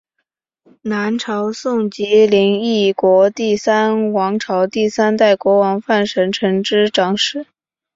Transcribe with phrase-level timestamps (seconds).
[0.81, 7.45] 南朝宋及林邑国第三王朝第三代国王范神成之长史。